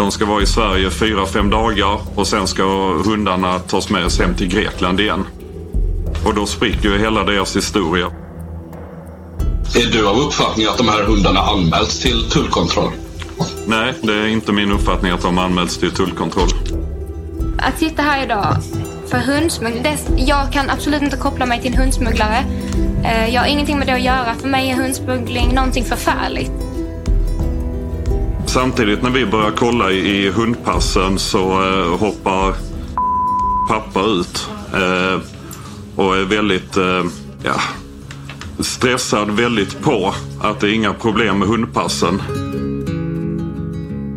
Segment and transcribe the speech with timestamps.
[0.00, 2.64] De ska vara i Sverige fyra, fem dagar och sen ska
[3.04, 5.26] hundarna tas med oss hem till Grekland igen.
[6.24, 8.06] Och då spricker ju hela deras historia.
[9.76, 12.90] Är du av uppfattning att de här hundarna anmälts till tullkontroll?
[13.66, 16.48] Nej, det är inte min uppfattning att de anmälts till tullkontroll.
[17.58, 18.56] Att sitta här idag
[19.06, 19.96] för hundsmuggling.
[20.16, 22.44] Jag kan absolut inte koppla mig till en hundsmugglare.
[23.04, 24.34] Eh, jag har ingenting med det att göra.
[24.34, 26.69] För mig är hundsmuggling någonting förfärligt.
[28.52, 32.54] Samtidigt när vi börjar kolla i hundpassen så eh, hoppar
[33.68, 34.48] pappa ut.
[34.74, 35.20] Eh,
[35.96, 37.04] och är väldigt eh,
[37.42, 37.60] ja,
[38.58, 42.22] stressad, väldigt på att det är inga problem med hundpassen.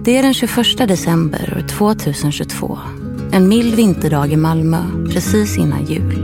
[0.04, 2.80] Det är den 21 december 2022.
[3.32, 4.84] En mild vinterdag i Malmö,
[5.14, 6.16] precis innan jul.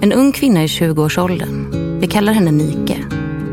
[0.00, 1.66] En ung kvinna i 20-årsåldern,
[2.00, 3.04] vi kallar henne Nike,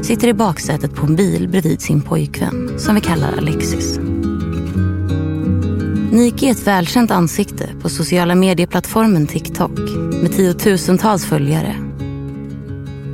[0.01, 3.99] sitter i baksätet på en bil bredvid sin pojkvän, som vi kallar Alexis.
[6.11, 9.79] Nike är ett välkänt ansikte på sociala medieplattformen TikTok
[10.21, 11.75] med tiotusentals följare.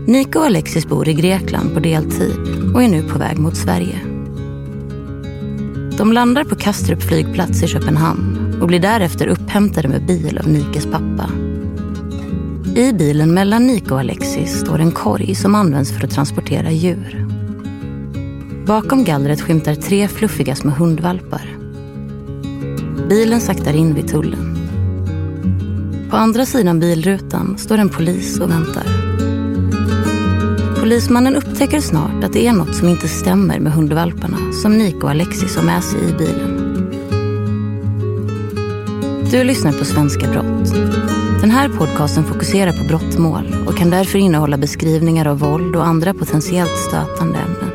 [0.08, 2.38] Nike och Alexis bor i Grekland på deltid
[2.76, 4.00] och är nu på väg mot Sverige.
[5.98, 10.86] De landar på Kastrup flygplats i Köpenhamn och blir därefter upphämtade med bil av Nikes
[10.86, 11.30] pappa.
[12.76, 17.23] I bilen mellan Nike och Alexis står en korg som används för att transportera djur.
[18.66, 21.58] Bakom gallret skymtar tre fluffiga små hundvalpar.
[23.10, 24.58] Bilen saktar in vid tullen.
[26.10, 28.84] På andra sidan bilrutan står en polis och väntar.
[30.80, 35.10] Polismannen upptäcker snart att det är något som inte stämmer med hundvalparna som Nico och
[35.10, 36.60] Alexis har med sig i bilen.
[39.32, 40.74] Du lyssnar på Svenska brott.
[41.42, 46.14] Den här podcasten fokuserar på brottmål och kan därför innehålla beskrivningar av våld och andra
[46.14, 47.73] potentiellt stötande ämnen.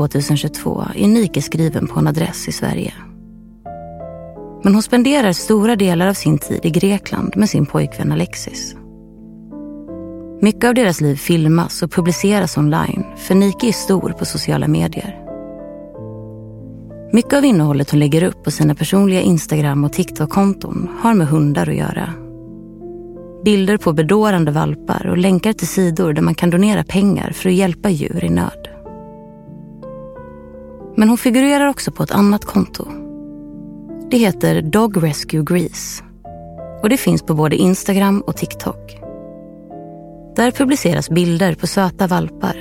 [0.00, 2.94] Under 2022 är Nike skriven på en adress i Sverige.
[4.62, 8.76] Men hon spenderar stora delar av sin tid i Grekland med sin pojkvän Alexis.
[10.40, 15.18] Mycket av deras liv filmas och publiceras online för Nike är stor på sociala medier.
[17.12, 21.68] Mycket av innehållet hon lägger upp på sina personliga Instagram och TikTok-konton har med hundar
[21.68, 22.08] att göra.
[23.44, 27.54] Bilder på bedårande valpar och länkar till sidor där man kan donera pengar för att
[27.54, 28.71] hjälpa djur i nöd.
[30.96, 32.86] Men hon figurerar också på ett annat konto.
[34.10, 36.04] Det heter Dog Rescue Greece
[36.82, 38.98] och det finns på både Instagram och TikTok.
[40.36, 42.56] Där publiceras bilder på söta valpar,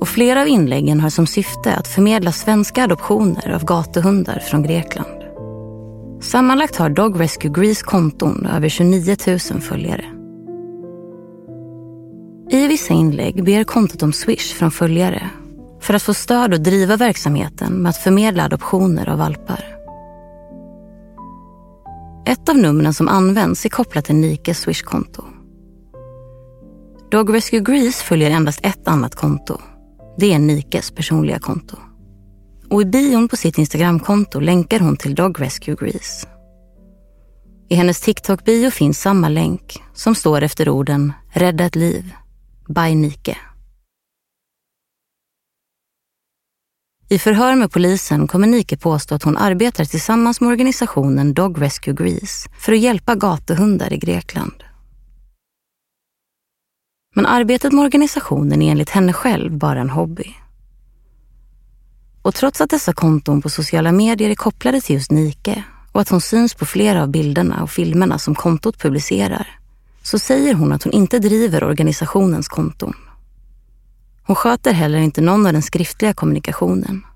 [0.00, 5.22] Och flera av inläggen har som syfte att förmedla svenska adoptioner av gatuhundar från Grekland.
[6.20, 10.04] Sammanlagt har Dog Rescue Greece konton över 29 000 följare.
[12.50, 15.30] I vissa inlägg ber kontot om Swish från följare
[15.86, 19.64] för att få stöd och driva verksamheten med att förmedla adoptioner av valpar.
[22.26, 25.24] Ett av numren som används är kopplat till Nikes Swish-konto.
[27.10, 29.58] Dog Rescue Greece följer endast ett annat konto.
[30.18, 31.76] Det är Nikes personliga konto.
[32.70, 36.26] Och i bion på sitt Instagramkonto länkar hon till Dog Rescue Greece.
[37.68, 42.14] I hennes TikTok-bio finns samma länk som står efter orden “Rädda ett liv”
[42.68, 43.36] by Nike.
[47.08, 51.94] I förhör med polisen kommer Nike påstå att hon arbetar tillsammans med organisationen Dog Rescue
[51.94, 54.64] Greece för att hjälpa gatuhundar i Grekland.
[57.14, 60.34] Men arbetet med organisationen är enligt henne själv bara en hobby.
[62.22, 66.08] Och trots att dessa konton på sociala medier är kopplade till just Nike och att
[66.08, 69.58] hon syns på flera av bilderna och filmerna som kontot publicerar,
[70.02, 72.94] så säger hon att hon inte driver organisationens konton.
[74.26, 77.06] Hon sköter heller inte någon av den skriftliga kommunikationen.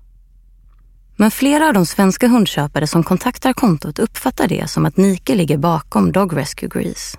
[1.15, 5.57] Men flera av de svenska hundköpare som kontaktar kontot uppfattar det som att Nike ligger
[5.57, 7.17] bakom Dog Rescue Grease.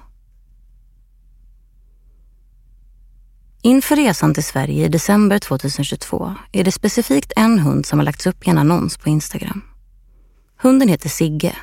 [3.62, 8.27] Inför resan till Sverige i december 2022 är det specifikt en hund som har lagts
[8.27, 9.62] upp i en annons på Instagram.
[10.62, 11.56] Hunden heter Sigge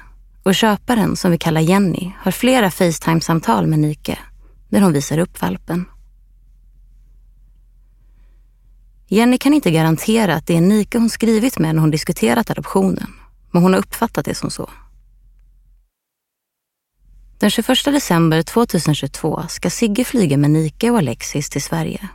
[0.44, 4.18] och köparen, som vi kallar Jenny, har flera Facetime-samtal med Nike
[4.70, 5.86] där hon visar upp valpen.
[9.12, 13.14] Jenny kan inte garantera att det är Nike hon skrivit med när hon diskuterat adoptionen,
[13.52, 14.70] men hon har uppfattat det som så.
[17.38, 22.10] Den 21 december 2022 ska Sigge flyga med Nike och Alexis till Sverige.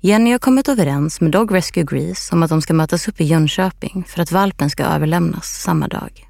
[0.00, 3.24] Jenny har kommit överens med Dog Rescue Grease om att de ska mötas upp i
[3.24, 6.28] Jönköping för att valpen ska överlämnas samma dag.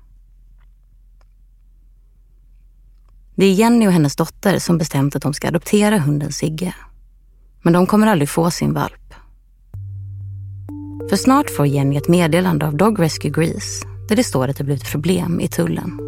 [3.35, 6.75] Det är Jenny och hennes dotter som bestämt att de ska adoptera hunden Sigge.
[7.63, 9.15] Men de kommer aldrig få sin valp.
[11.11, 14.65] För snart får Jenny ett meddelande av Dog Rescue Greece där det står att det
[14.65, 15.99] blivit problem i tullen.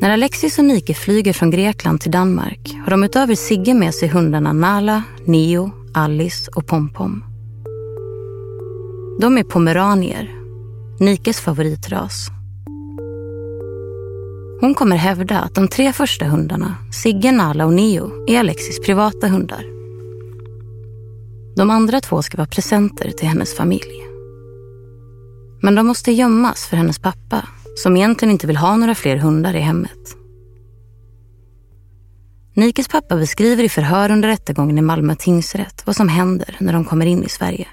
[0.00, 4.08] När Alexis och Nike flyger från Grekland till Danmark har de utöver Sigge med sig
[4.08, 7.24] hundarna Nala, Neo, Alice och Pompom.
[9.20, 10.30] De är pomeranier,
[11.00, 12.39] Nikes favoritras.
[14.60, 19.28] Hon kommer hävda att de tre första hundarna, Sigge, Nala och Neo, är Alexis privata
[19.28, 19.64] hundar.
[21.56, 24.06] De andra två ska vara presenter till hennes familj.
[25.62, 29.54] Men de måste gömmas för hennes pappa som egentligen inte vill ha några fler hundar
[29.54, 30.16] i hemmet.
[32.54, 36.84] Nikes pappa beskriver i förhör under rättegången i Malmö tingsrätt vad som händer när de
[36.84, 37.68] kommer in i Sverige.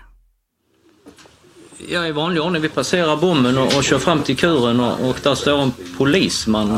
[1.78, 2.62] Ja, i vanlig ordning.
[2.62, 6.70] Vi passerar bommen och, och kör fram till kuren och, och där står en polisman.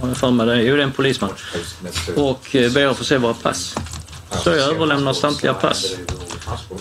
[0.00, 0.62] Har jag för mig det?
[0.62, 1.30] Jo, det är en polisman.
[2.16, 3.74] Och eh, ber att få se våra pass.
[4.30, 5.96] Så jag överlämnar samtliga pass.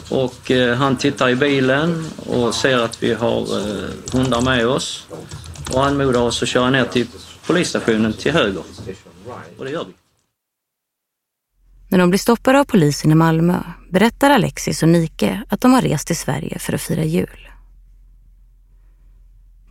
[0.09, 5.07] Och eh, han tittar i bilen och ser att vi har eh, hundar med oss
[5.73, 7.07] och anmodar oss att köra ner till
[7.47, 8.63] polisstationen till höger.
[9.57, 9.93] Och det gör vi.
[11.89, 13.59] När de blir stoppade av polisen i Malmö
[13.95, 17.49] berättar Alexis och Nike att de har rest till Sverige för att fira jul.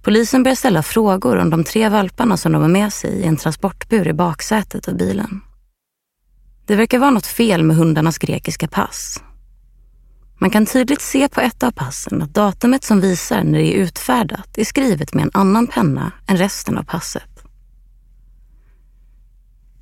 [0.02, 3.37] Polisen börjar ställa frågor om de tre valparna som de har med sig i en
[3.37, 5.40] transportbur i baksätet av bilen.
[6.66, 9.23] Det verkar vara något fel med hundarnas grekiska pass.
[10.38, 13.78] Man kan tydligt se på ett av passen att datumet som visar när det är
[13.78, 17.45] utfärdat är skrivet med en annan penna än resten av passet.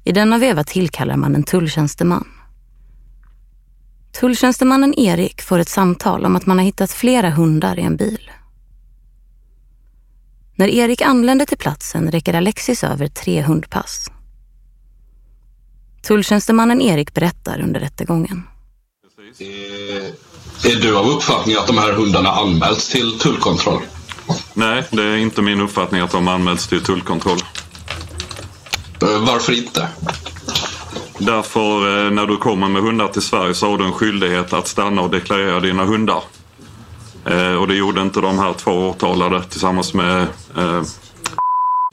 [0.04, 2.41] I denna veva tillkallar man en tulltjänsteman.
[4.12, 8.30] Tulltjänstemannen Erik får ett samtal om att man har hittat flera hundar i en bil.
[10.54, 14.10] När Erik anländer till platsen räcker Alexis över tre hundpass.
[16.02, 18.42] Tulltjänstemannen Erik berättar under rättegången.
[20.64, 23.82] Är du av uppfattning att de här hundarna anmälts till tullkontroll?
[24.54, 27.38] Nej, det är inte min uppfattning att de anmälts till tullkontroll.
[29.00, 29.88] Varför inte?
[31.26, 34.66] Därför eh, när du kommer med hundar till Sverige så har du en skyldighet att
[34.66, 36.22] stanna och deklarera dina hundar.
[37.24, 40.26] Eh, och det gjorde inte de här två åtalade tillsammans med
[40.56, 40.82] eh,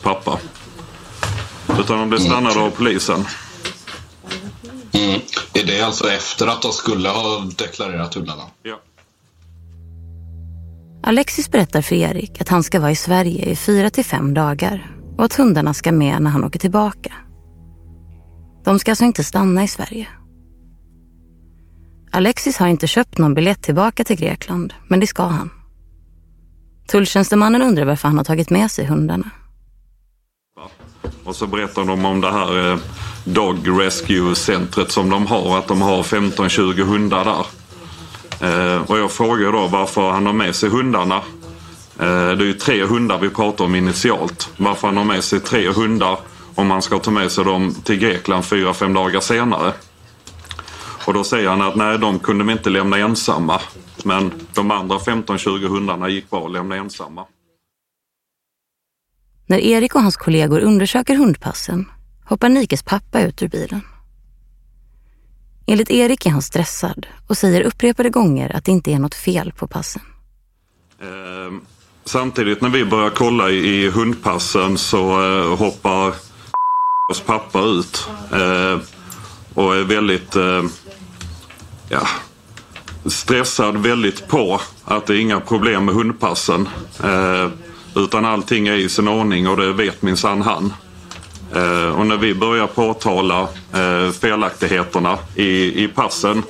[0.04, 0.40] pappa.
[1.80, 3.26] Utan de blev stannade av polisen.
[4.92, 5.22] Mm.
[5.54, 8.44] Är det alltså efter att de skulle ha deklarerat hundarna?
[8.64, 8.80] Ja.
[11.04, 14.92] Alexis berättar för Erik att han ska vara i Sverige i fyra till fem dagar
[15.18, 17.14] och att hundarna ska med när han åker tillbaka.
[18.64, 20.08] De ska alltså inte stanna i Sverige.
[22.12, 25.50] Alexis har inte köpt någon biljett tillbaka till Grekland, men det ska han.
[26.88, 29.30] Tulltjänstemannen undrar varför han har tagit med sig hundarna.
[31.24, 32.80] Och så berättar de om det här eh,
[33.24, 35.58] Dog Rescue-centret som de har.
[35.58, 37.46] Att de har 15-20 hundar där.
[38.42, 41.16] Eh, och jag frågar då varför han har med sig hundarna.
[42.00, 44.50] Eh, det är ju tre hundar vi pratar om initialt.
[44.58, 46.20] Varför han har med sig tre hundar
[46.60, 49.74] om han ska ta med sig dem till Grekland fyra, fem dagar senare.
[51.08, 53.62] Och då säger han att nej, de kunde vi inte lämna ensamma.
[54.04, 57.26] Men de andra 15-20 hundarna gick bra att lämna ensamma.
[59.48, 61.86] När Erik och hans kollegor undersöker hundpassen
[62.26, 63.82] hoppar Nikes pappa ut ur bilen.
[65.68, 69.52] Enligt Erik är han stressad och säger upprepade gånger att det inte är något fel
[69.52, 70.02] på passen.
[71.02, 71.60] Eh,
[72.06, 76.29] samtidigt när vi börjar kolla i, i hundpassen så eh, hoppar
[77.10, 78.10] oss pappa ut.
[78.32, 78.80] Eh,
[79.54, 80.64] och är väldigt eh,
[81.90, 82.08] ja,
[83.06, 86.70] stressad väldigt på att det är inga problem med hundpassen.
[87.04, 87.50] Eh,
[87.96, 90.74] utan allting är i sin ordning och det vet minsann han.
[91.56, 96.44] Eh, och när vi börjar påtala eh, felaktigheterna i, i passen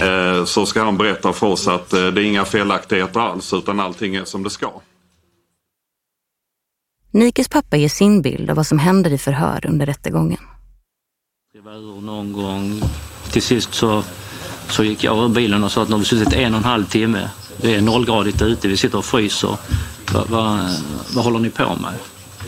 [0.00, 3.80] eh, så ska han berätta för oss att eh, det är inga felaktigheter alls utan
[3.80, 4.70] allting är som det ska.
[7.12, 10.38] Nikes pappa ger sin bild av vad som händer i förhör under rättegången.
[11.52, 12.82] Det var ur någon gång.
[13.30, 14.02] Till sist så,
[14.68, 16.64] så gick jag ur bilen och sa att nu har vi suttit en och en
[16.64, 17.28] halv timme.
[17.56, 19.56] Det är nollgradigt ute, vi sitter och fryser.
[20.12, 20.70] Va, va,
[21.14, 21.94] vad håller ni på med?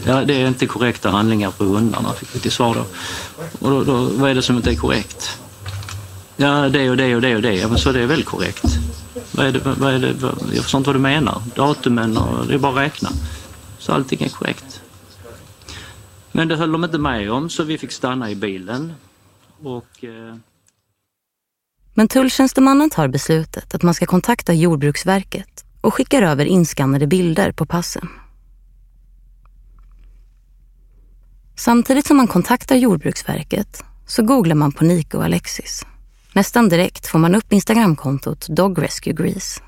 [0.07, 2.85] Ja, det är inte korrekta handlingar på hundarna, fick vi till svar då.
[3.59, 5.39] Och då, då, vad är det som inte är korrekt?
[6.37, 7.55] Ja, det och det och det och det.
[7.55, 8.65] Ja, men så det är väl korrekt.
[9.31, 10.15] Vad är det, vad är det,
[10.55, 11.43] jag förstår inte vad du menar.
[11.55, 13.11] Datumen och det är bara att räkna.
[13.83, 14.83] Så allting är korrekt.
[16.33, 18.93] Men det höll de inte med om så vi fick stanna i bilen.
[19.63, 20.37] Och, eh...
[21.95, 27.67] Men tulltjänstemannen tar beslutet att man ska kontakta Jordbruksverket och skickar över inskannade bilder på
[27.67, 28.09] passen.
[31.57, 35.87] Samtidigt som man kontaktar Jordbruksverket så googlar man på Nico och Alexis.
[36.33, 39.61] Nästan direkt får man upp Instagramkontot Dog Rescue Grease.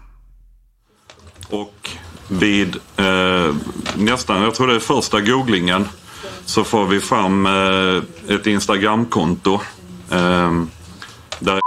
[1.51, 1.91] Och
[2.29, 3.55] vid eh,
[3.97, 5.89] nästan, jag tror det är första googlingen,
[6.45, 9.55] så får vi fram eh, ett Instagramkonto
[10.11, 10.63] eh,
[11.39, 11.61] där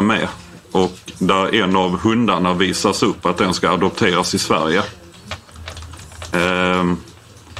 [0.00, 0.28] är med
[0.72, 4.82] och där en av hundarna visas upp att den ska adopteras i Sverige.
[6.32, 6.92] Eh,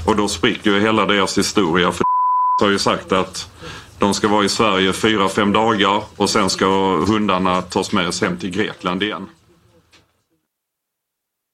[0.06, 2.04] och då spricker ju hela deras historia för
[2.60, 3.50] har ju sagt att
[3.98, 6.66] de ska vara i Sverige fyra, fem dagar och sen ska
[6.96, 9.26] hundarna tas med oss hem till Grekland igen.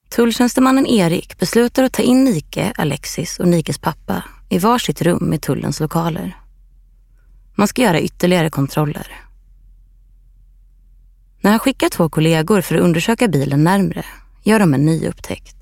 [0.09, 5.39] Tulltjänstemannen Erik beslutar att ta in Nike, Alexis och Nikes pappa i varsitt rum i
[5.39, 6.37] tullens lokaler.
[7.55, 9.07] Man ska göra ytterligare kontroller.
[11.41, 14.05] När han skickar två kollegor för att undersöka bilen närmre
[14.43, 15.57] gör de en ny upptäckt.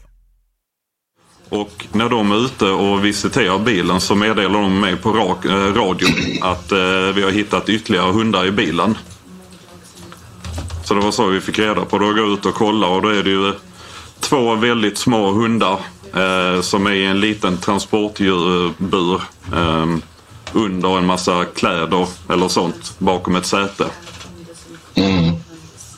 [1.48, 5.08] Och när de är ute och visiterar bilen så meddelar de mig på
[5.44, 6.08] eh, radio
[6.42, 6.78] att eh,
[7.14, 8.98] vi har hittat ytterligare hundar i bilen.
[10.84, 11.98] Så det var så vi fick reda på.
[11.98, 13.54] det går gå ut och kollar och då är det ju eh,
[14.24, 15.78] två väldigt små hundar
[16.14, 19.20] eh, som är i en liten transportbur
[19.52, 19.86] eh,
[20.52, 23.86] under en massa kläder eller sånt bakom ett säte.
[24.94, 25.34] Mm.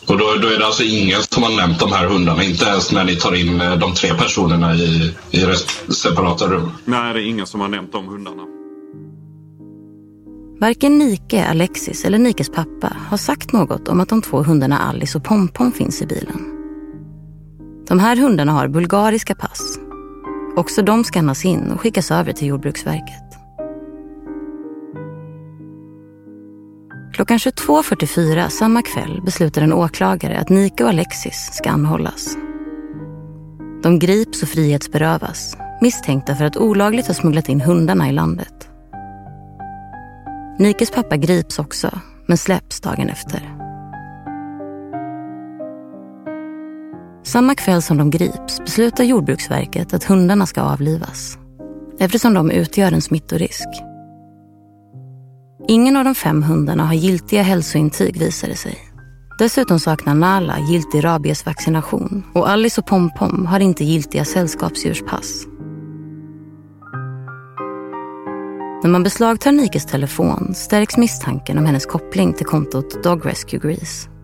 [0.06, 2.92] Och då, då, är det alltså ingen som har nämnt de här hundarna, inte ens
[2.92, 5.46] när ni tar in eh, de tre personerna i, i
[5.92, 6.70] separata rum?
[6.84, 8.42] Nej, det är ingen som har nämnt de hundarna.
[10.60, 15.18] Varken Nike, Alexis eller Nikes pappa har sagt något om att de två hundarna Alice
[15.18, 16.55] och Pompom finns i bilen.
[17.88, 19.78] De här hundarna har bulgariska pass.
[20.56, 23.22] Också de skannas in och skickas över till Jordbruksverket.
[27.14, 32.36] Klockan 22.44 samma kväll beslutar en åklagare att Nike och Alexis ska anhållas.
[33.82, 38.68] De grips och frihetsberövas misstänkta för att olagligt ha smugglat in hundarna i landet.
[40.58, 43.55] Nikes pappa grips också, men släpps dagen efter.
[47.26, 51.38] Samma kväll som de grips beslutar Jordbruksverket att hundarna ska avlivas
[51.98, 53.68] eftersom de utgör en smittorisk.
[55.68, 58.78] Ingen av de fem hundarna har giltiga hälsointyg visar det sig.
[59.38, 65.46] Dessutom saknar Nala giltig rabiesvaccination och Alice och Pompom har inte giltiga sällskapsdjurspass.
[68.82, 74.15] När man beslagtar Nikes telefon stärks misstanken om hennes koppling till kontot Dog Rescue Grease.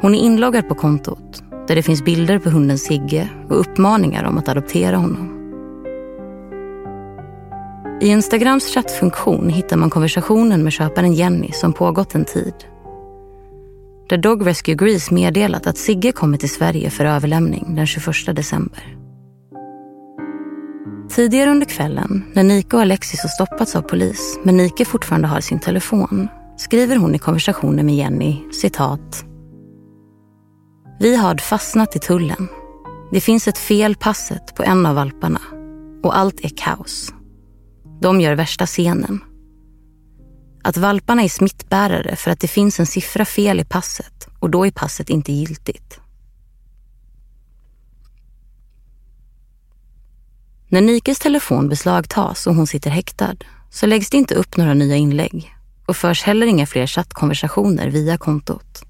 [0.00, 4.38] Hon är inloggad på kontot där det finns bilder på hunden Sigge och uppmaningar om
[4.38, 5.34] att adoptera honom.
[8.00, 12.54] I Instagrams chattfunktion hittar man konversationen med köparen Jenny som pågått en tid.
[14.08, 18.96] där Dog Rescue Grease meddelat att Sigge kommer till Sverige för överlämning den 21 december.
[21.10, 25.40] Tidigare under kvällen, när Nike och Alexis har stoppats av polis men Nike fortfarande har
[25.40, 29.27] sin telefon, skriver hon i konversationen med Jenny, citat.
[31.00, 32.48] Vi har fastnat i tullen.
[33.10, 35.40] Det finns ett fel passet på en av valparna
[36.02, 37.12] och allt är kaos.
[38.00, 39.20] De gör värsta scenen.
[40.64, 44.66] Att valparna är smittbärare för att det finns en siffra fel i passet och då
[44.66, 46.00] är passet inte giltigt.
[50.68, 53.36] När Nikes telefon beslagtas och hon sitter häktad
[53.70, 55.54] så läggs det inte upp några nya inlägg
[55.86, 58.87] och förs heller inga fler chattkonversationer via kontot.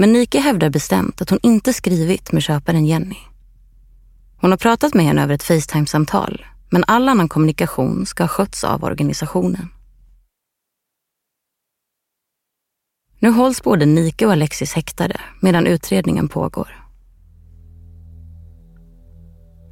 [0.00, 3.16] Men Nike hävdar bestämt att hon inte skrivit med köparen Jenny.
[4.36, 8.64] Hon har pratat med henne över ett Facetime-samtal men all annan kommunikation ska ha skötts
[8.64, 9.68] av organisationen.
[13.18, 16.84] Nu hålls både Nike och Alexis häktade medan utredningen pågår.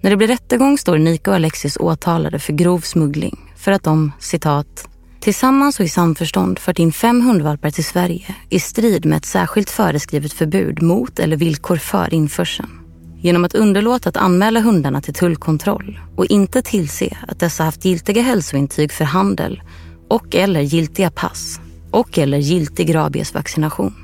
[0.03, 4.13] När det blir rättegång står Nike och Alexis åtalade för grov smuggling för att de,
[4.19, 4.89] citat,
[5.27, 9.71] tillsammans och i samförstånd fört in fem hundvalpar till Sverige i strid med ett särskilt
[9.71, 12.69] föreskrivet förbud mot eller villkor för införseln.
[13.17, 18.23] Genom att underlåta att anmäla hundarna till tullkontroll och inte tillse att dessa haft giltiga
[18.23, 19.63] hälsointyg för handel
[20.09, 23.95] och eller giltiga pass och eller giltig rabiesvaccination.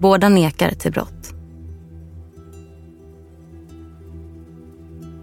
[0.00, 1.34] Båda nekar till brott.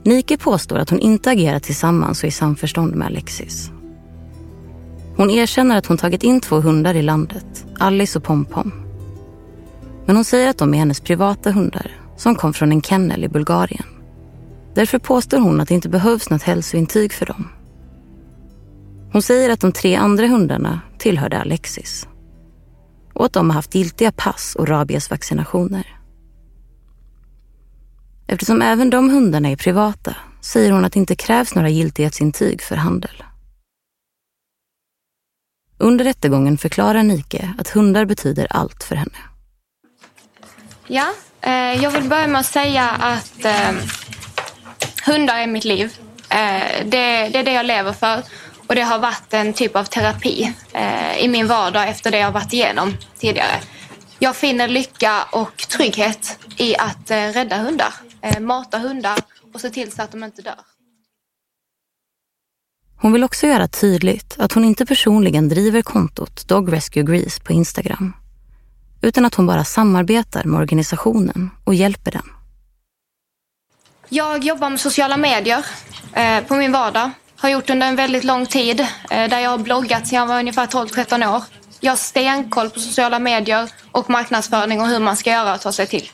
[0.03, 3.72] Nike påstår att hon inte agerat tillsammans och i samförstånd med Alexis.
[5.15, 8.71] Hon erkänner att hon tagit in två hundar i landet, Alice och Pompom.
[10.05, 13.29] Men hon säger att de är hennes privata hundar som kom från en kennel i
[13.29, 13.85] Bulgarien.
[14.73, 17.49] Därför påstår hon att det inte behövs något hälsointyg för dem.
[19.11, 22.07] Hon säger att de tre andra hundarna tillhörde Alexis
[23.13, 25.99] och att de har haft giltiga pass och rabiesvaccinationer.
[28.27, 32.75] Eftersom även de hundarna är privata säger hon att det inte krävs några giltighetsintyg för
[32.75, 33.23] handel.
[35.77, 39.17] Under rättegången förklarar Nike att hundar betyder allt för henne.
[40.87, 43.71] Ja, eh, jag vill börja med att säga att eh,
[45.05, 45.97] hundar är mitt liv.
[46.29, 48.23] Eh, det, det, är det jag lever för
[48.67, 52.31] och det har varit en typ av terapi eh, i min vardag efter det jag
[52.31, 53.59] varit igenom tidigare.
[54.19, 59.19] Jag finner lycka och trygghet i att eh, rädda hundar, eh, mata hundar
[59.53, 60.72] och se till så att de inte dör.
[63.03, 67.53] Hon vill också göra tydligt att hon inte personligen driver kontot Dog Rescue Greece på
[67.53, 68.13] Instagram.
[69.01, 72.23] Utan att hon bara samarbetar med organisationen och hjälper den.
[74.09, 75.65] Jag jobbar med sociala medier
[76.13, 77.11] eh, på min vardag.
[77.37, 78.79] Har gjort under en väldigt lång tid.
[78.79, 81.43] Eh, där jag har bloggat sedan jag var ungefär 12-13 år.
[81.79, 85.71] Jag har stenkoll på sociala medier och marknadsföring och hur man ska göra och ta
[85.71, 86.09] sig till.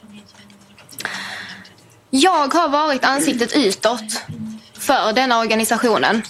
[2.09, 4.23] Jag har varit ansiktet utåt
[4.73, 6.21] för denna organisationen.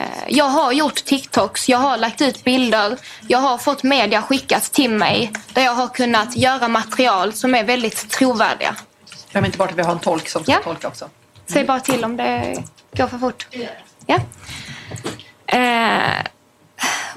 [0.00, 2.96] Eh, jag har gjort TikToks, jag har lagt ut bilder,
[3.28, 7.64] jag har fått media skickat till mig där jag har kunnat göra material som är
[7.64, 8.76] väldigt trovärdiga.
[9.32, 10.58] Glöm inte bort att vi har en tolk som ska Ja.
[10.64, 11.08] tolka också.
[11.46, 12.62] Säg bara till om det
[12.96, 13.46] går för fort.
[14.06, 14.18] Ja.
[15.46, 16.24] Eh,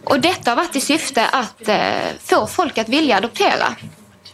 [0.03, 1.77] och detta har varit i syfte att eh,
[2.23, 3.75] få folk att vilja adoptera.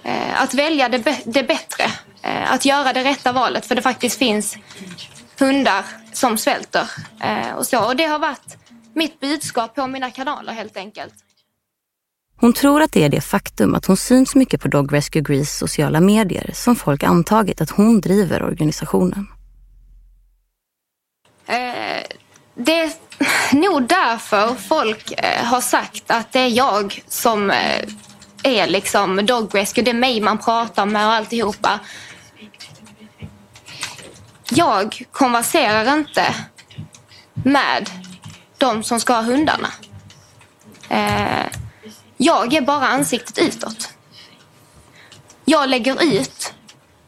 [0.03, 1.83] Eh, att välja det, det bättre.
[2.21, 4.57] Eh, att göra det rätta valet för det faktiskt finns
[5.39, 6.91] hundar som svälter.
[7.21, 7.85] Eh, och, så.
[7.85, 8.57] och det har varit
[8.93, 11.13] mitt budskap på mina kanaler helt enkelt.
[12.41, 15.57] Hon tror att det är det faktum att hon syns mycket på Dog Rescue Greece
[15.57, 19.27] sociala medier som folk antagit att hon driver organisationen.
[21.47, 22.03] Eh,
[22.55, 22.91] det är
[23.55, 27.85] nog därför folk eh, har sagt att det är jag som eh,
[28.43, 29.83] är liksom dog rescue.
[29.83, 31.79] Det är mig man pratar med och alltihopa.
[34.51, 36.35] Jag konverserar inte
[37.33, 37.89] med
[38.57, 39.69] de som ska ha hundarna.
[40.89, 41.45] Eh,
[42.17, 43.89] jag är bara ansiktet utåt.
[45.45, 46.53] Jag lägger ut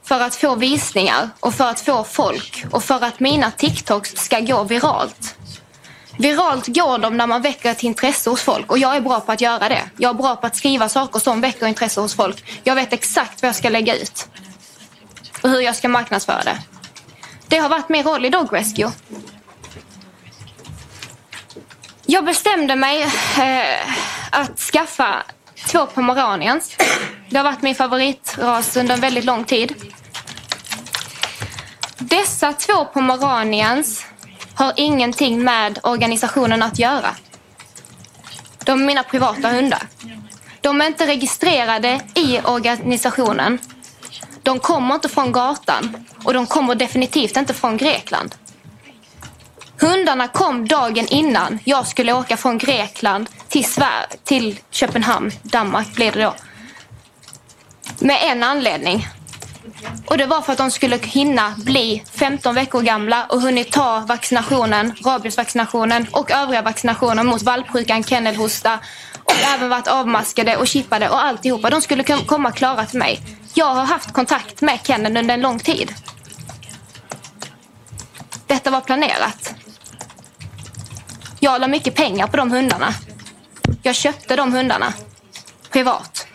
[0.03, 4.39] för att få visningar och för att få folk och för att mina TikToks ska
[4.39, 5.35] gå viralt.
[6.17, 9.31] Viralt går de när man väcker ett intresse hos folk och jag är bra på
[9.31, 9.89] att göra det.
[9.97, 12.61] Jag är bra på att skriva saker som väcker intresse hos folk.
[12.63, 14.27] Jag vet exakt vad jag ska lägga ut
[15.41, 16.57] och hur jag ska marknadsföra det.
[17.51, 18.91] Det har varit min roll i Dog Rescue.
[22.05, 23.95] Jag bestämde mig eh,
[24.29, 25.23] att skaffa
[25.67, 26.77] två pomeranians.
[27.29, 29.75] Det har varit min favoritras under en väldigt lång tid.
[31.97, 34.05] Dessa två pomeranians
[34.55, 37.15] har ingenting med organisationen att göra.
[38.65, 39.81] De är mina privata hundar.
[40.61, 43.59] De är inte registrerade i organisationen.
[44.43, 48.35] De kommer inte från gatan och de kommer definitivt inte från Grekland.
[49.79, 56.11] Hundarna kom dagen innan jag skulle åka från Grekland till, Sver till Köpenhamn, Danmark blir
[56.11, 56.35] det då.
[57.99, 59.07] Med en anledning.
[60.05, 63.99] Och det var för att de skulle hinna bli 15 veckor gamla och hunnit ta
[63.99, 68.79] vaccinationen, rabiesvaccinationen och övriga vaccinationer mot valpsjukan, kennelhosta
[69.23, 71.69] och även varit avmaskade och chippade och alltihopa.
[71.69, 73.21] De skulle komma klara till mig.
[73.53, 75.93] Jag har haft kontakt med Kennen under en lång tid.
[78.47, 79.53] Detta var planerat.
[81.39, 82.93] Jag la mycket pengar på de hundarna.
[83.81, 84.93] Jag köpte de hundarna
[85.69, 86.27] privat.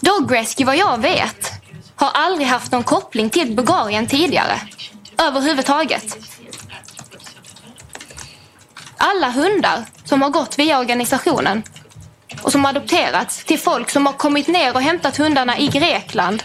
[0.00, 1.52] Dog Rescue, vad jag vet,
[1.96, 4.60] har aldrig haft någon koppling till Bulgarien tidigare.
[5.18, 6.18] Överhuvudtaget.
[8.96, 9.84] Alla hundar
[10.16, 11.62] som har gått via organisationen
[12.42, 16.42] och som adopterats till folk som har kommit ner och hämtat hundarna i Grekland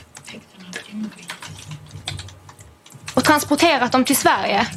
[3.13, 4.67] och transporterat dem till Sverige.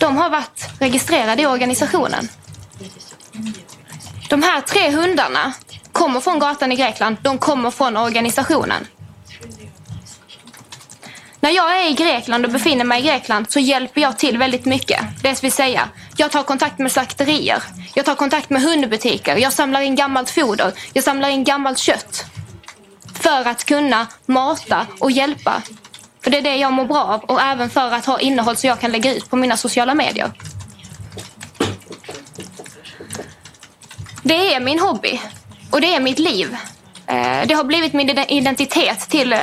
[0.00, 2.28] De har varit registrerade i organisationen.
[4.28, 5.52] De här tre hundarna
[5.92, 7.16] kommer från gatan i Grekland.
[7.22, 8.86] De kommer från organisationen.
[11.44, 14.64] När jag är i Grekland och befinner mig i Grekland så hjälper jag till väldigt
[14.64, 15.00] mycket.
[15.22, 17.62] Det vill säga, jag tar kontakt med slakterier.
[17.94, 19.36] Jag tar kontakt med hundbutiker.
[19.36, 20.72] Jag samlar in gammalt foder.
[20.92, 22.24] Jag samlar in gammalt kött.
[23.14, 25.62] För att kunna mata och hjälpa.
[26.22, 27.20] För det är det jag mår bra av.
[27.20, 30.30] Och även för att ha innehåll så jag kan lägga ut på mina sociala medier.
[34.22, 35.20] Det är min hobby.
[35.70, 36.56] Och det är mitt liv.
[37.06, 39.38] Eh, det har blivit min identitet till, eh,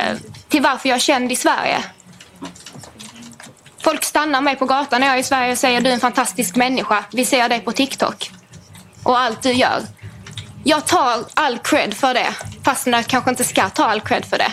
[0.52, 1.84] till varför jag är känd i Sverige.
[3.82, 6.00] Folk stannar mig på gatan när jag är i Sverige och säger du är en
[6.00, 7.04] fantastisk människa.
[7.12, 8.30] Vi ser dig på TikTok.
[9.02, 9.82] Och allt du gör.
[10.64, 12.34] Jag tar all cred för det.
[12.64, 14.52] Fast jag kanske inte ska ta all cred för det.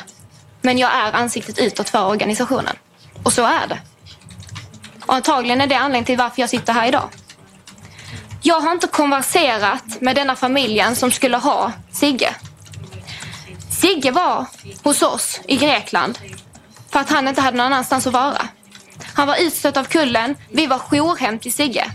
[0.62, 2.76] Men jag är ansiktet utåt för organisationen.
[3.24, 3.80] Och så är det.
[5.06, 7.10] Och antagligen är det anledningen till varför jag sitter här idag.
[8.42, 12.36] Jag har inte konverserat med denna familjen som skulle ha Sigge.
[13.82, 14.48] Sigge var
[14.84, 16.20] hos oss i Grekland
[16.90, 18.48] för att han inte hade någon annanstans att vara.
[19.14, 20.36] Han var utstött av kullen.
[20.50, 21.92] Vi var jourhem till Sigge.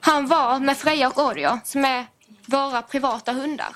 [0.00, 2.06] Han var med Freja och Oreo som är
[2.46, 3.68] våra privata hundar.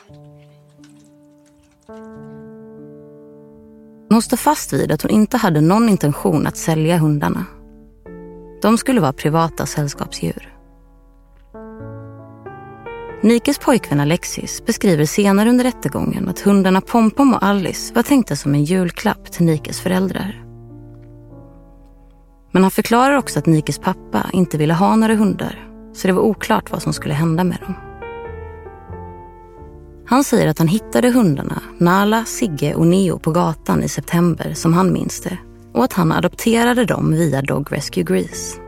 [4.11, 7.45] Hon står fast vid att hon inte hade någon intention att sälja hundarna.
[8.63, 10.58] De skulle vara privata sällskapsdjur.
[13.23, 18.55] Nikes pojkvän Alexis beskriver senare under rättegången att hundarna Pompom och Alice var tänkta som
[18.55, 20.45] en julklapp till Nikes föräldrar.
[22.53, 26.23] Men han förklarar också att Nikes pappa inte ville ha några hundar så det var
[26.23, 27.75] oklart vad som skulle hända med dem.
[30.07, 34.73] Han säger att han hittade hundarna, Nala, Sigge och Neo på gatan i september som
[34.75, 35.39] han minns det
[35.75, 38.68] och att han adopterade dem via Dog Rescue Greece.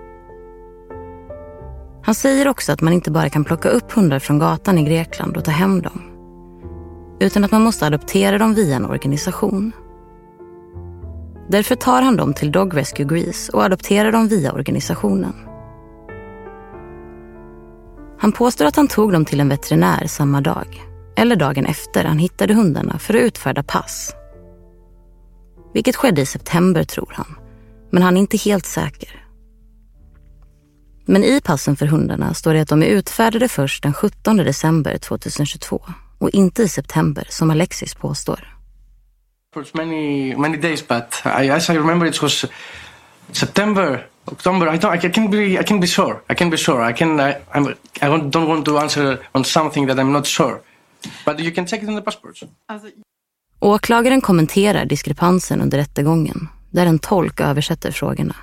[2.03, 5.37] Han säger också att man inte bara kan plocka upp hundar från gatan i Grekland
[5.37, 6.03] och ta hem dem.
[7.21, 9.73] Utan att man måste adoptera dem via en organisation.
[11.49, 15.35] Därför tar han dem till Dog Rescue Greece och adopterar dem via organisationen.
[18.19, 20.83] Han påstår att han tog dem till en veterinär samma dag,
[21.17, 24.15] eller dagen efter han hittade hundarna för att utfärda pass.
[25.75, 27.37] Vilket skedde i september tror han,
[27.91, 29.20] men han är inte helt säker.
[31.11, 34.99] Men i passen för hundarna står det att de är utfärdade först den 17 december
[34.99, 35.83] 2022
[36.19, 38.57] och inte i september som Alexis påstår.
[39.55, 42.45] For many many days, but I, as I remember, it was
[43.33, 44.75] September, October.
[44.75, 45.07] I don't.
[45.07, 45.61] I can be.
[45.61, 46.17] I can be sure.
[46.33, 46.91] I can be sure.
[46.91, 47.21] I can.
[47.21, 50.61] I, I'm, I don't want to answer on something that I'm not sure.
[51.27, 52.43] But you can take it in the passports.
[53.59, 58.35] Åklagaren kommenterar diskrepansen under rättegången där en tolk översätter frågorna.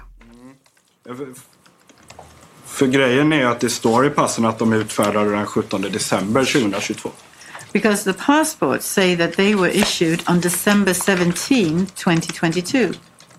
[2.78, 6.46] För grejen är att det står i passen att de är utfärdade den 17 december
[6.46, 7.12] 2022.
[7.74, 12.94] Because the passports say that they were issued on December 17, 2022.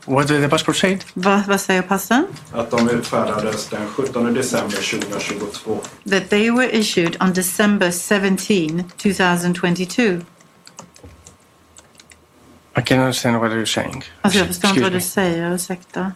[0.05, 0.99] What did the passport say?
[1.15, 2.27] Va, vad säger passen?
[2.53, 5.81] Att de utfärdades den 17 december 2022.
[6.11, 10.03] That they were issued on December 17, 2022.
[12.77, 14.05] I can't understand what you're saying.
[14.21, 16.13] Alltså jag förstår inte vad du säger, ursäkta.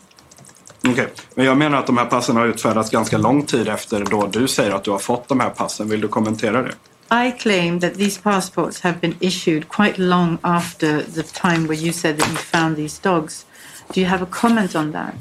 [0.88, 4.26] Okej, men jag menar att de här passen har utfärdats ganska lång tid efter då
[4.26, 5.88] du säger att du har fått de här passen.
[5.88, 6.74] Vill du kommentera det?
[7.12, 11.92] I claim that these passports have been issued quite long after the time where you
[11.92, 13.46] said that you found these dogs.
[13.94, 15.14] Do you have a comment on that?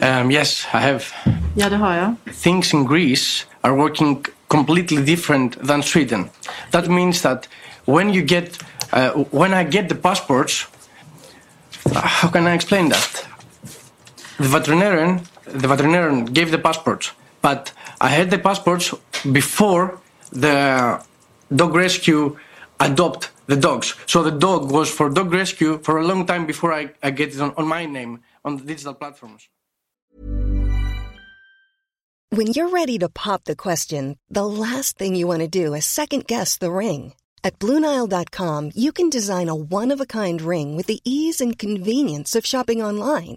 [0.00, 1.02] Um, yes, I have.
[1.56, 2.14] Ja, det har jag.
[2.42, 6.30] Things in Greece are working completely different than Sweden.
[6.70, 7.48] That means that
[7.84, 10.66] when you get, uh, when I get the passports,
[11.86, 13.26] uh, how can I explain that?
[14.40, 18.94] The veterinarian, the veterinarian gave the passports, but I had the passports
[19.30, 20.00] before
[20.32, 21.04] the
[21.54, 22.38] dog rescue
[22.80, 23.94] adopt the dogs.
[24.06, 27.34] So the dog was for dog rescue for a long time before I, I get
[27.34, 29.46] it on, on my name on the digital platforms.
[32.30, 35.84] When you're ready to pop the question, the last thing you want to do is
[35.84, 37.12] second guess the ring.
[37.44, 41.58] At Bluenile.com, you can design a one of a kind ring with the ease and
[41.58, 43.36] convenience of shopping online.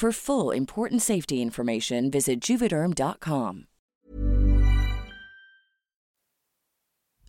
[0.00, 3.64] For full important safety information, visit juvederm.com.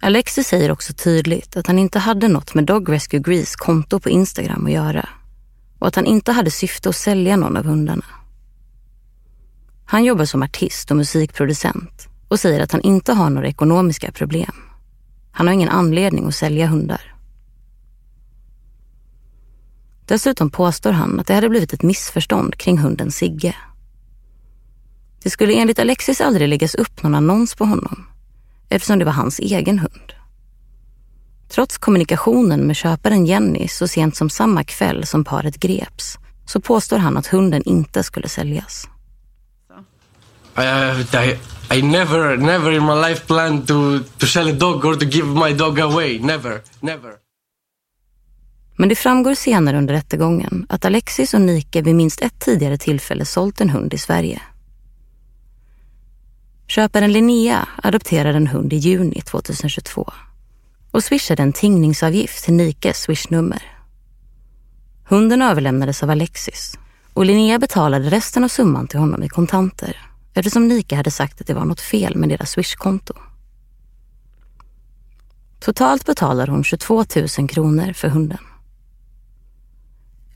[0.02, 4.10] Alexis säger också tydligt att han inte hade något med Dog Rescue Grease konto på
[4.10, 5.10] Instagram att göra
[5.80, 8.06] och att han inte hade syfte att sälja någon av hundarna.
[9.86, 14.56] Han jobbar som artist och musikproducent och säger att han inte har några ekonomiska problem.
[15.32, 17.19] Han har ingen anledning att sälja hundar.
[20.10, 23.56] Dessutom påstår han att det hade blivit ett missförstånd kring hunden Sigge.
[25.24, 28.08] Det skulle enligt Alexis aldrig läggas upp någon annons på honom
[28.70, 30.14] eftersom det var hans egen hund.
[31.50, 36.98] Trots kommunikationen med köparen Jenny så sent som samma kväll som paret greps så påstår
[36.98, 38.88] han att hunden inte skulle säljas.
[40.58, 41.38] I, I,
[41.78, 45.28] I never, never in my life planned to, to sell a dog or to give
[45.28, 46.20] my dog away.
[46.20, 47.19] Never, never.
[48.80, 53.26] Men det framgår senare under rättegången att Alexis och Nike vid minst ett tidigare tillfälle
[53.26, 54.42] sålt en hund i Sverige.
[56.68, 60.12] Köparen Linnea adopterade en hund i juni 2022
[60.92, 63.64] och swishade en tingningsavgift till Nikes swishnummer.
[65.04, 66.80] Hunden överlämnades av Alexis
[67.14, 69.98] och Linnea betalade resten av summan till honom i kontanter
[70.34, 73.14] eftersom Nike hade sagt att det var något fel med deras swishkonto.
[75.60, 77.06] Totalt betalar hon 22
[77.40, 78.40] 000 kronor för hunden.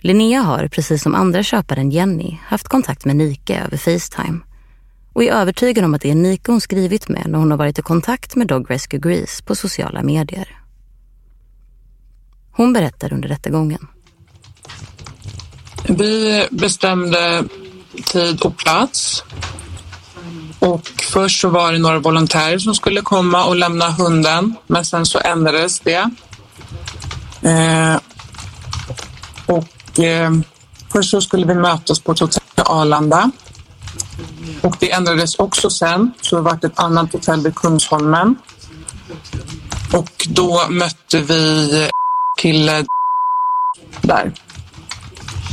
[0.06, 4.39] Linnea har, precis som andra köparen Jenny, haft kontakt med Nike över Facetime
[5.13, 7.80] och är övertygad om att det är Nike hon skrivit med när hon har varit
[7.80, 10.48] i kontakt med Dog Rescue Grease på sociala medier.
[12.52, 13.88] Hon berättar under rättegången.
[15.88, 17.44] Vi bestämde
[18.06, 19.24] tid och plats.
[20.60, 25.06] Och först så var det några volontärer som skulle komma och lämna hunden, men sen
[25.06, 26.10] så ändrades det.
[27.42, 28.00] Eh,
[29.46, 30.32] och Eh,
[30.91, 33.32] först så skulle vi mötas på ett hotell i Arlanda.
[34.62, 38.36] Och det ändrades också sen, så det var ett annat hotell vid Kungsholmen.
[39.93, 41.89] Och då mötte vi eh,
[42.41, 42.86] kille
[44.01, 44.34] där.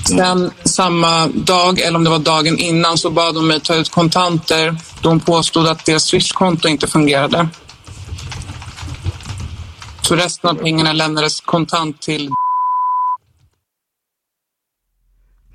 [0.08, 3.90] Sen samma dag, eller om det var dagen innan, så bad de mig ta ut
[3.90, 7.48] kontanter då de påstod att deras swishkonto inte fungerade.
[10.02, 12.30] Så resten av pengarna lämnades kontant till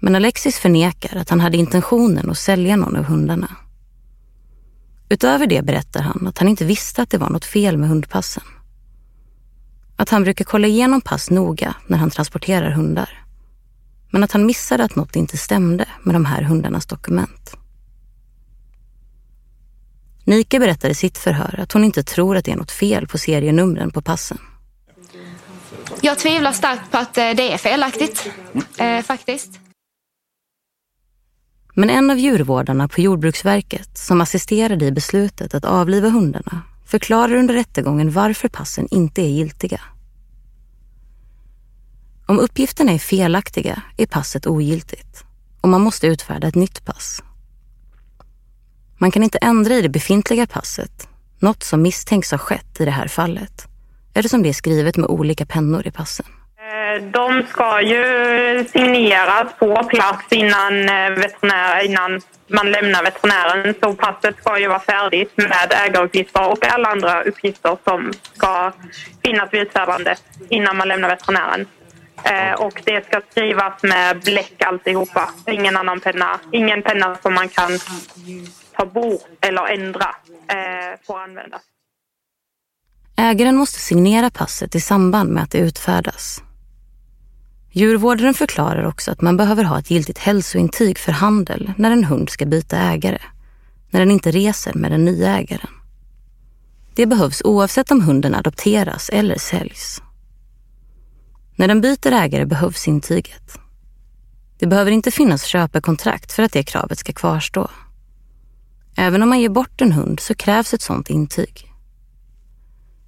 [0.06, 3.56] Men Alexis förnekar att han hade intentionen att sälja någon av hundarna.
[5.10, 8.44] Utöver det berättar han att han inte visste att det var något fel med hundpassen.
[9.96, 13.26] Att han brukar kolla igenom pass noga när han transporterar hundar.
[14.10, 17.56] Men att han missade att något inte stämde med de här hundarnas dokument.
[20.24, 23.18] Nike berättar i sitt förhör att hon inte tror att det är något fel på
[23.18, 24.38] serienumren på passen.
[26.02, 28.30] Jag tvivlar starkt på att eh, det är felaktigt,
[28.78, 29.60] eh, faktiskt.
[31.78, 37.54] Men en av djurvårdarna på Jordbruksverket som assisterade i beslutet att avliva hundarna förklarar under
[37.54, 39.82] rättegången varför passen inte är giltiga.
[42.26, 45.24] Om uppgifterna är felaktiga är passet ogiltigt
[45.62, 47.24] och man måste utfärda ett nytt pass.
[48.98, 51.08] Man kan inte ändra i det befintliga passet,
[51.40, 53.68] något som misstänks ha skett i det här fallet,
[54.14, 56.26] eftersom det är skrivet med olika pennor i passen.
[56.66, 63.76] Eh, de ska ju signeras på plats innan, eh, veterinär, innan man lämnar veterinären.
[63.84, 68.72] Så passet ska ju vara färdigt med ägaruppgifter och alla andra uppgifter som ska
[69.24, 71.68] finnas vid utfärdandet innan man lämnar veterinären.
[72.24, 75.30] Eh, och det ska skrivas med bläck alltihopa.
[75.48, 76.40] Ingen annan penna.
[76.52, 77.72] Ingen penna som man kan
[78.78, 80.16] ta bort eller ändra
[81.08, 81.62] får användas.
[83.18, 86.45] Ägaren måste signera passet i samband med att det utfärdas.
[87.78, 92.30] Djurvårdaren förklarar också att man behöver ha ett giltigt hälsointyg för handel när en hund
[92.30, 93.22] ska byta ägare,
[93.90, 95.70] när den inte reser med den nya ägaren.
[96.96, 100.02] Det behövs oavsett om hunden adopteras eller säljs.
[101.56, 103.58] När den byter ägare behövs intyget.
[104.60, 107.70] Det behöver inte finnas köpekontrakt för att det kravet ska kvarstå.
[108.98, 111.72] Även om man ger bort en hund så krävs ett sådant intyg.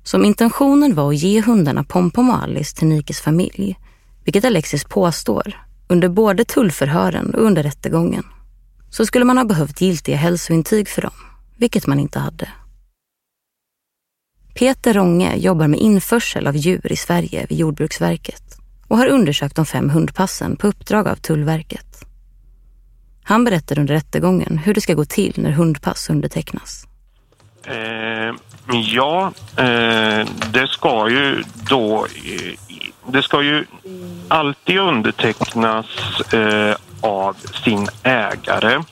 [0.04, 3.78] Som intentionen var att ge hundarna Pompom och Alice till Nikes familj
[4.28, 5.54] vilket Alexis påstår,
[5.88, 8.24] under både tullförhören och under rättegången,
[8.90, 11.14] så skulle man ha behövt giltiga hälsointyg för dem,
[11.58, 12.50] vilket man inte hade.
[14.54, 18.44] Peter Ronge jobbar med införsel av djur i Sverige vid Jordbruksverket
[18.88, 22.06] och har undersökt de fem hundpassen på uppdrag av Tullverket.
[23.24, 26.88] Han berättar under rättegången hur det ska gå till när hundpass undertecknas.
[27.64, 28.36] Eh,
[28.94, 32.67] ja, eh, det ska ju då eh,
[33.08, 33.66] det ska ju
[34.28, 35.86] alltid undertecknas
[36.34, 38.84] eh, av sin ägare.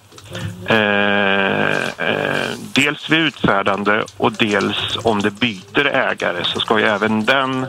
[0.65, 7.25] Eh, eh, dels vid utfärdande och dels om det byter ägare så ska ju även
[7.25, 7.65] den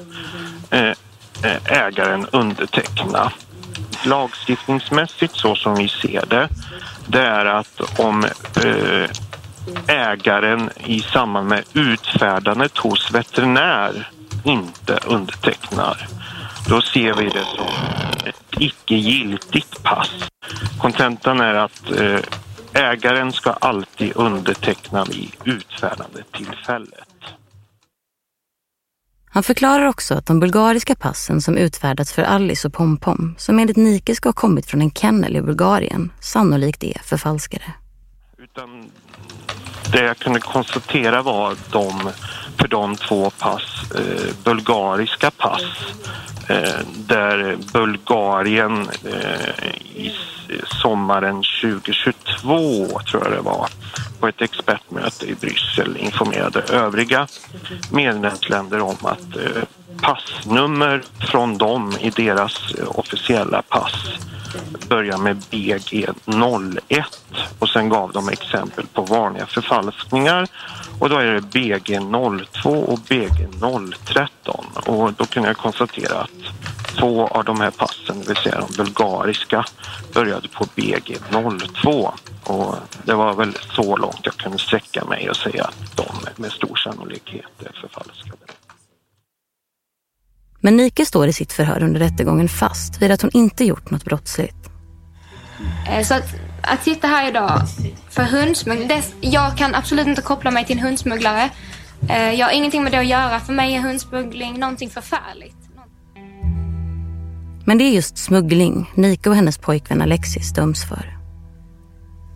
[0.70, 0.90] eh,
[1.42, 3.32] eh ägaren underteckna.
[4.04, 6.48] Lagstiftningsmässigt så som vi ser det,
[7.06, 8.24] det är att om
[8.64, 9.10] eh,
[9.86, 14.10] ägaren i samband med utfärdandet hos veterinär
[14.44, 16.15] inte undertecknar
[16.68, 17.66] då ser vi det som
[18.26, 20.10] ett icke giltigt pass.
[20.80, 22.20] Kontentan är att eh,
[22.72, 27.08] ägaren ska alltid underteckna vid utfärdandetillfället.
[29.30, 33.76] Han förklarar också att de bulgariska passen som utfärdats för Alice och Pompom, som enligt
[33.76, 37.64] Nike ska ha kommit från en kennel i Bulgarien, sannolikt är förfalskade.
[38.38, 38.90] Utan
[39.92, 42.10] det jag kunde konstatera var de,
[42.58, 45.62] för de två pass, eh, bulgariska pass
[46.48, 50.12] Eh, där Bulgarien eh, i
[50.82, 53.68] sommaren 2022, tror jag det var,
[54.20, 57.26] på ett expertmöte i Bryssel informerade övriga
[57.92, 59.62] medlemsländer om att eh,
[60.02, 63.92] passnummer från dem i deras officiella pass.
[64.88, 67.04] Börjar med BG01
[67.58, 70.48] och sen gav de exempel på vanliga förfalskningar.
[70.98, 74.28] Och då är det BG02 och BG013
[74.86, 76.30] och då kunde jag konstatera att
[76.98, 79.64] två av de här passen, det vill säga de bulgariska,
[80.14, 82.10] började på BG02
[82.44, 86.52] och det var väl så långt jag kunde sträcka mig och säga att de med
[86.52, 88.36] stor sannolikhet är förfalskade.
[90.66, 94.04] Men Nike står i sitt förhör under rättegången fast vid att hon inte gjort något
[94.04, 94.70] brottsligt.
[95.88, 97.62] Eh, så att, att sitta här idag
[98.10, 101.50] för hundsmuggling, jag kan absolut inte koppla mig till en hundsmugglare.
[102.08, 103.40] Eh, jag har ingenting med det att göra.
[103.40, 105.56] För mig är hundsmuggling någonting förfärligt.
[107.64, 111.18] Men det är just smuggling Nika och hennes pojkvän Alexis döms för.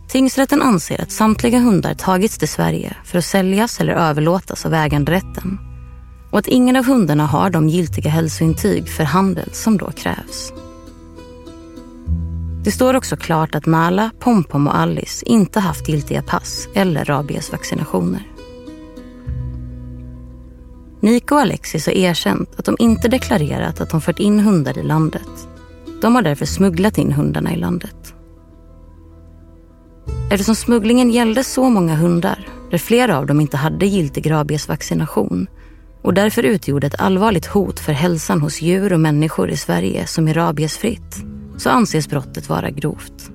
[0.08, 5.69] Tingsrätten anser att samtliga hundar tagits till Sverige för att säljas eller överlåtas av äganderätten
[6.30, 10.52] och att ingen av hundarna har de giltiga hälsointyg för handel som då krävs.
[12.64, 18.22] Det står också klart att Nala, Pompom och Alice inte haft giltiga pass eller rabiesvaccinationer.
[21.00, 24.82] Nico och Alexis har erkänt att de inte deklarerat att de fört in hundar i
[24.82, 25.48] landet.
[26.02, 28.14] De har därför smugglat in hundarna i landet.
[30.30, 35.46] Eftersom smugglingen gällde så många hundar, där flera av dem inte hade giltig rabiesvaccination
[36.02, 40.28] och därför utgjorde ett allvarligt hot för hälsan hos djur och människor i Sverige som
[40.28, 41.24] är rabiesfritt,
[41.56, 43.30] så anses brottet vara grovt.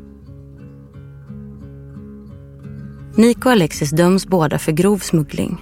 [3.15, 5.61] Niko och Alexis döms båda för grov smuggling.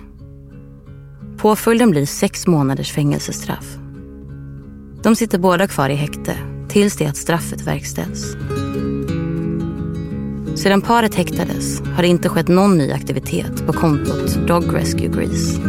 [1.37, 3.77] Påföljden blir sex månaders fängelsestraff.
[5.03, 6.37] De sitter båda kvar i häkte
[6.69, 8.35] tills det att straffet verkställs.
[10.55, 15.59] Sedan paret häktades har det inte skett någon ny aktivitet på kontot Dog Rescue Greece.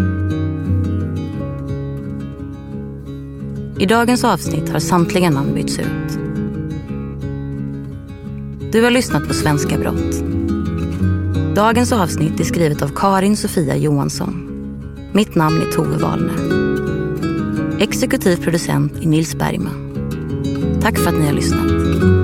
[3.79, 6.19] I dagens avsnitt har samtliga namn bytts ut.
[8.73, 10.15] Du har lyssnat på Svenska brott.
[11.55, 14.51] Dagens avsnitt är skrivet av Karin Sofia Johansson.
[15.13, 16.39] Mitt namn är Tove Wallner.
[17.81, 19.91] Exekutiv producent är Nils Bergman.
[20.83, 22.24] Tack för att ni har lyssnat.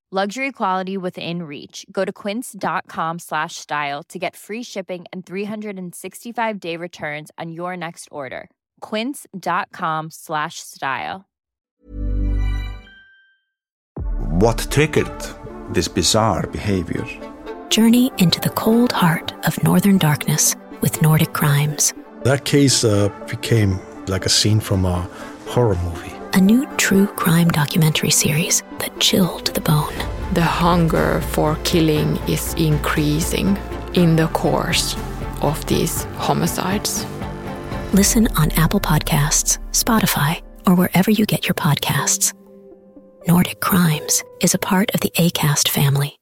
[0.13, 1.85] Luxury quality within reach.
[1.89, 7.77] Go to quince.com slash style to get free shipping and 365 day returns on your
[7.77, 8.49] next order.
[8.81, 11.29] Quince.com slash style.
[14.41, 15.21] What triggered
[15.69, 17.05] this bizarre behavior?
[17.69, 21.93] Journey into the cold heart of northern darkness with Nordic crimes.
[22.23, 25.07] That case uh, became like a scene from a
[25.47, 26.20] horror movie.
[26.33, 29.93] A new true crime documentary series that chilled the bone.
[30.33, 33.57] The hunger for killing is increasing
[33.95, 34.95] in the course
[35.41, 37.05] of these homicides.
[37.91, 42.33] Listen on Apple Podcasts, Spotify, or wherever you get your podcasts.
[43.27, 46.20] Nordic Crimes is a part of the ACAST family.